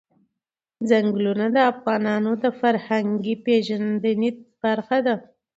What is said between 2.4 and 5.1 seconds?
د فرهنګي پیژندنې برخه